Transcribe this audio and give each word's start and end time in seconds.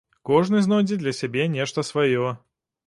Кожны 0.29 0.61
знойдзе 0.67 0.99
для 1.03 1.13
сябе 1.21 1.47
нешта 1.59 1.89
сваё. 1.93 2.37